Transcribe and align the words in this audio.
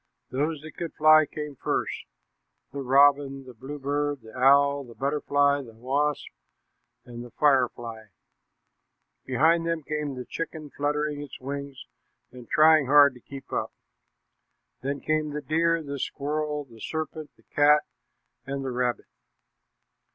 Those 0.31 0.61
that 0.63 0.77
could 0.77 0.95
fly 0.95 1.27
came 1.27 1.55
first: 1.55 2.07
the 2.71 2.81
robin, 2.81 3.45
the 3.45 3.53
bluebird, 3.53 4.21
the 4.21 4.35
owl, 4.35 4.83
the 4.83 4.95
butterfly, 4.95 5.61
the 5.61 5.75
wasp, 5.75 6.25
and 7.05 7.23
the 7.23 7.29
firefly. 7.29 8.05
Behind 9.25 9.67
them 9.67 9.83
came 9.83 10.15
the 10.15 10.25
chicken, 10.25 10.71
fluttering 10.71 11.21
its 11.21 11.39
wings 11.39 11.85
and 12.31 12.49
trying 12.49 12.87
hard 12.87 13.13
to 13.13 13.19
keep 13.19 13.53
up. 13.53 13.73
Then 14.81 15.01
came 15.01 15.33
the 15.33 15.41
deer, 15.43 15.83
the 15.83 15.99
squirrel, 15.99 16.65
the 16.65 16.81
serpent, 16.81 17.29
the 17.37 17.43
cat, 17.55 17.83
and 18.43 18.65
the 18.65 18.71
rabbit. 18.71 19.05